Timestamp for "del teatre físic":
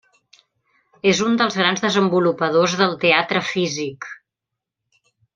2.79-4.09